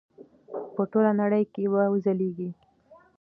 په 0.73 0.81
ټوله 0.91 1.11
نړۍ 1.21 1.43
کې 1.53 1.63
به 1.71 1.81
وځلیږي. 1.91 2.49